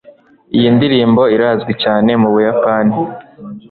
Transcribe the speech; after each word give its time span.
Iyi 0.55 0.69
ndirimbo 0.75 1.21
irazwi 1.35 1.71
cyane 1.83 2.11
mu 2.21 2.29
Buyapani. 2.33 2.95